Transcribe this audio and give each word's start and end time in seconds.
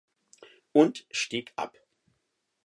Und 0.71 1.05
stieg 1.11 1.53
ab. 1.57 1.77